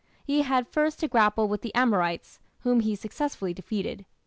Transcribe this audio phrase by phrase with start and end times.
[0.25, 4.03] He had first to grapple with the Amorites, whom he successfully defeated.